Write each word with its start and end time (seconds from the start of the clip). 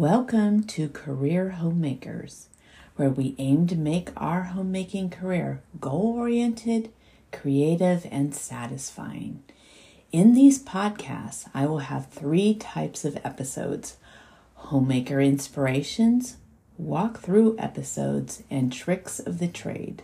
Welcome 0.00 0.62
to 0.68 0.88
Career 0.88 1.50
Homemakers, 1.50 2.48
where 2.96 3.10
we 3.10 3.34
aim 3.36 3.66
to 3.66 3.76
make 3.76 4.08
our 4.16 4.44
homemaking 4.44 5.10
career 5.10 5.60
goal 5.78 6.14
oriented, 6.16 6.90
creative, 7.32 8.06
and 8.10 8.34
satisfying. 8.34 9.42
In 10.10 10.32
these 10.32 10.58
podcasts, 10.64 11.50
I 11.52 11.66
will 11.66 11.80
have 11.80 12.06
three 12.06 12.54
types 12.54 13.04
of 13.04 13.18
episodes 13.22 13.98
homemaker 14.54 15.20
inspirations, 15.20 16.38
walkthrough 16.80 17.62
episodes, 17.62 18.42
and 18.50 18.72
tricks 18.72 19.20
of 19.20 19.38
the 19.38 19.48
trade. 19.48 20.02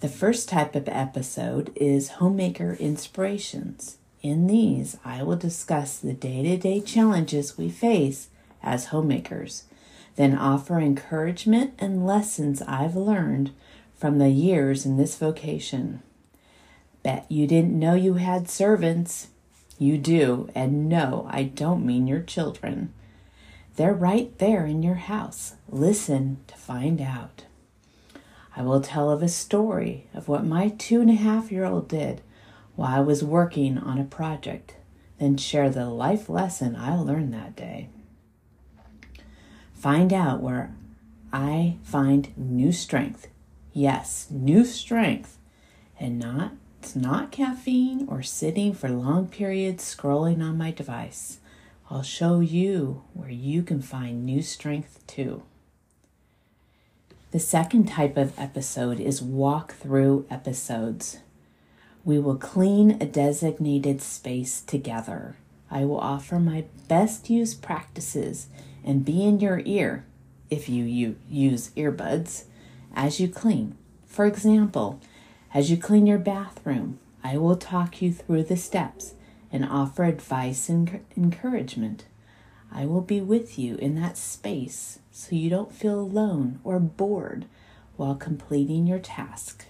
The 0.00 0.08
first 0.08 0.48
type 0.48 0.74
of 0.74 0.88
episode 0.88 1.70
is 1.76 2.18
homemaker 2.18 2.72
inspirations. 2.72 3.98
In 4.20 4.48
these, 4.48 4.96
I 5.04 5.22
will 5.22 5.36
discuss 5.36 5.96
the 5.96 6.12
day 6.12 6.42
to 6.42 6.56
day 6.56 6.80
challenges 6.80 7.56
we 7.56 7.68
face 7.68 8.30
as 8.62 8.86
homemakers, 8.86 9.64
then 10.16 10.36
offer 10.36 10.78
encouragement 10.78 11.74
and 11.78 12.06
lessons 12.06 12.62
I've 12.62 12.96
learned 12.96 13.52
from 13.94 14.18
the 14.18 14.30
years 14.30 14.84
in 14.84 14.96
this 14.96 15.16
vocation. 15.16 16.02
Bet 17.02 17.26
you 17.28 17.46
didn't 17.46 17.78
know 17.78 17.94
you 17.94 18.14
had 18.14 18.48
servants. 18.48 19.28
You 19.78 19.98
do, 19.98 20.48
and 20.54 20.88
no, 20.88 21.26
I 21.30 21.44
don't 21.44 21.86
mean 21.86 22.06
your 22.06 22.20
children. 22.20 22.92
They're 23.76 23.94
right 23.94 24.36
there 24.38 24.66
in 24.66 24.82
your 24.82 24.96
house. 24.96 25.54
Listen 25.68 26.38
to 26.46 26.56
find 26.56 27.00
out. 27.00 27.46
I 28.54 28.62
will 28.62 28.80
tell 28.80 29.10
of 29.10 29.22
a 29.22 29.28
story 29.28 30.06
of 30.12 30.28
what 30.28 30.44
my 30.44 30.68
two 30.68 31.00
and 31.00 31.10
a 31.10 31.14
half 31.14 31.50
year 31.50 31.64
old 31.64 31.88
did 31.88 32.20
while 32.76 32.94
I 32.94 33.00
was 33.00 33.24
working 33.24 33.78
on 33.78 33.98
a 33.98 34.04
project, 34.04 34.76
then 35.18 35.36
share 35.36 35.70
the 35.70 35.86
life 35.86 36.28
lesson 36.28 36.76
I 36.76 36.96
learned 36.96 37.32
that 37.34 37.56
day. 37.56 37.88
Find 39.82 40.12
out 40.12 40.40
where 40.40 40.72
I 41.32 41.74
find 41.82 42.32
new 42.36 42.70
strength. 42.70 43.26
Yes, 43.72 44.28
new 44.30 44.64
strength. 44.64 45.38
And 45.98 46.20
not 46.20 46.52
it's 46.78 46.94
not 46.94 47.32
caffeine 47.32 48.06
or 48.08 48.22
sitting 48.22 48.74
for 48.74 48.88
long 48.88 49.26
periods 49.26 49.82
scrolling 49.82 50.40
on 50.40 50.56
my 50.56 50.70
device. 50.70 51.40
I'll 51.90 52.04
show 52.04 52.38
you 52.38 53.02
where 53.12 53.28
you 53.28 53.64
can 53.64 53.82
find 53.82 54.24
new 54.24 54.40
strength 54.40 55.04
too. 55.08 55.42
The 57.32 57.40
second 57.40 57.86
type 57.88 58.16
of 58.16 58.38
episode 58.38 59.00
is 59.00 59.20
walk-through 59.20 60.26
episodes. 60.30 61.18
We 62.04 62.20
will 62.20 62.36
clean 62.36 62.98
a 63.02 63.06
designated 63.06 64.00
space 64.00 64.60
together. 64.60 65.34
I 65.72 65.84
will 65.86 65.98
offer 65.98 66.38
my 66.38 66.66
best 66.86 67.28
use 67.28 67.52
practices 67.54 68.46
and 68.84 69.04
be 69.04 69.24
in 69.24 69.40
your 69.40 69.62
ear 69.64 70.04
if 70.50 70.68
you 70.68 70.84
you 70.84 71.16
use 71.28 71.70
earbuds 71.76 72.44
as 72.94 73.20
you 73.20 73.28
clean. 73.28 73.76
For 74.06 74.26
example, 74.26 75.00
as 75.54 75.70
you 75.70 75.76
clean 75.76 76.06
your 76.06 76.18
bathroom, 76.18 76.98
I 77.24 77.38
will 77.38 77.56
talk 77.56 78.02
you 78.02 78.12
through 78.12 78.44
the 78.44 78.56
steps 78.56 79.14
and 79.50 79.64
offer 79.64 80.04
advice 80.04 80.68
and 80.68 81.00
encouragement. 81.16 82.04
I 82.70 82.86
will 82.86 83.02
be 83.02 83.20
with 83.20 83.58
you 83.58 83.76
in 83.76 83.94
that 83.96 84.16
space 84.16 84.98
so 85.10 85.36
you 85.36 85.50
don't 85.50 85.74
feel 85.74 86.00
alone 86.00 86.60
or 86.64 86.80
bored 86.80 87.44
while 87.96 88.14
completing 88.14 88.86
your 88.86 88.98
task. 88.98 89.66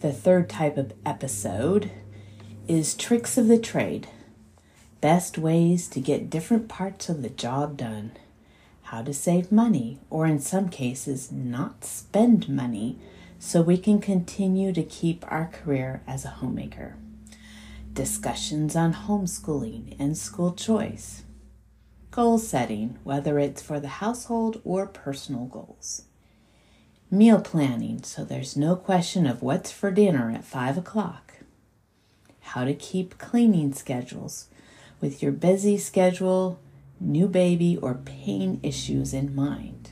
The 0.00 0.12
third 0.12 0.48
type 0.48 0.76
of 0.76 0.92
episode 1.04 1.90
is 2.68 2.94
Tricks 2.94 3.36
of 3.36 3.48
the 3.48 3.58
Trade 3.58 4.08
Best 5.00 5.38
ways 5.38 5.88
to 5.88 6.00
get 6.00 6.30
different 6.30 6.68
parts 6.68 7.08
of 7.08 7.22
the 7.22 7.28
job 7.28 7.76
done. 7.76 8.12
How 8.84 9.02
to 9.02 9.14
save 9.14 9.52
money, 9.52 9.98
or 10.10 10.26
in 10.26 10.40
some 10.40 10.68
cases, 10.68 11.30
not 11.30 11.84
spend 11.84 12.48
money, 12.48 12.98
so 13.38 13.62
we 13.62 13.78
can 13.78 14.00
continue 14.00 14.72
to 14.72 14.82
keep 14.82 15.24
our 15.28 15.46
career 15.46 16.02
as 16.06 16.24
a 16.24 16.28
homemaker. 16.40 16.96
Discussions 17.92 18.74
on 18.74 18.94
homeschooling 18.94 19.94
and 19.98 20.16
school 20.16 20.52
choice. 20.52 21.22
Goal 22.10 22.38
setting, 22.38 22.98
whether 23.04 23.38
it's 23.38 23.62
for 23.62 23.78
the 23.78 23.88
household 23.88 24.60
or 24.64 24.86
personal 24.86 25.44
goals 25.44 26.02
meal 27.10 27.40
planning 27.40 28.02
so 28.02 28.24
there's 28.24 28.56
no 28.56 28.76
question 28.76 29.26
of 29.26 29.42
what's 29.42 29.72
for 29.72 29.90
dinner 29.90 30.30
at 30.30 30.44
5 30.44 30.78
o'clock, 30.78 31.34
how 32.40 32.64
to 32.64 32.74
keep 32.74 33.18
cleaning 33.18 33.72
schedules 33.72 34.48
with 35.00 35.22
your 35.22 35.32
busy 35.32 35.78
schedule, 35.78 36.58
new 37.00 37.28
baby, 37.28 37.76
or 37.76 37.94
pain 37.94 38.60
issues 38.62 39.14
in 39.14 39.34
mind, 39.34 39.90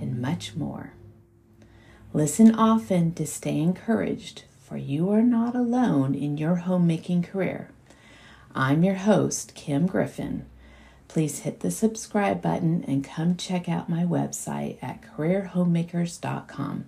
and 0.00 0.20
much 0.20 0.54
more. 0.54 0.92
Listen 2.12 2.54
often 2.54 3.14
to 3.14 3.26
stay 3.26 3.58
encouraged, 3.58 4.44
for 4.60 4.76
you 4.76 5.10
are 5.10 5.22
not 5.22 5.54
alone 5.54 6.14
in 6.14 6.36
your 6.36 6.56
homemaking 6.56 7.22
career. 7.22 7.70
I'm 8.54 8.82
your 8.82 8.96
host, 8.96 9.54
Kim 9.54 9.86
Griffin 9.86 10.46
please 11.12 11.40
hit 11.40 11.60
the 11.60 11.70
subscribe 11.70 12.40
button 12.40 12.82
and 12.88 13.04
come 13.04 13.36
check 13.36 13.68
out 13.68 13.86
my 13.86 14.02
website 14.02 14.78
at 14.82 15.02
careerhomemakers.com. 15.02 16.86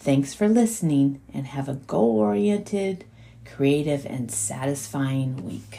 Thanks 0.00 0.34
for 0.34 0.48
listening 0.48 1.20
and 1.32 1.46
have 1.46 1.68
a 1.68 1.74
goal 1.74 2.18
oriented, 2.18 3.04
creative, 3.44 4.04
and 4.06 4.28
satisfying 4.28 5.36
week. 5.46 5.78